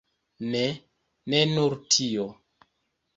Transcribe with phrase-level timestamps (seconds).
[0.53, 0.61] Ne,
[1.33, 2.25] ne nur tio.